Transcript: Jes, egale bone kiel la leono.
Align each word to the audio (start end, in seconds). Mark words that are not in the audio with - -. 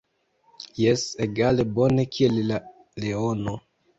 Jes, 0.83 1.01
egale 1.25 1.67
bone 1.77 2.05
kiel 2.15 2.41
la 2.53 2.59
leono. 3.05 3.57